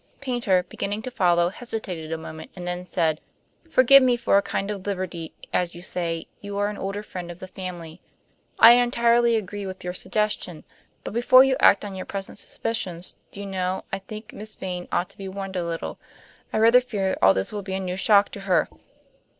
[0.19, 3.21] Paynter, beginning to follow, hesitated a moment, and then said:
[3.69, 7.29] "Forgive me for a kind of liberty; as you say, you are an older friend
[7.29, 8.01] of the family.
[8.57, 10.63] I entirely agree with your suggestion,
[11.03, 14.87] but before you act on your present suspicions, do you know, I think Miss Vane
[14.91, 15.99] ought to be warned a little?
[16.51, 18.69] I rather fear all this will be a new shock to her."